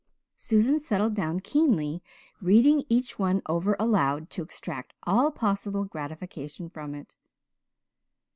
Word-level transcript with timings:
Susan 0.37 0.79
settled 0.79 1.13
down 1.13 1.39
keenly, 1.39 2.01
reading 2.41 2.83
each 2.89 3.19
one 3.19 3.39
over 3.45 3.75
aloud 3.79 4.31
to 4.31 4.41
extract 4.41 4.93
all 5.03 5.29
possible 5.29 5.85
gratification 5.85 6.71
from 6.71 6.95
it. 6.95 7.13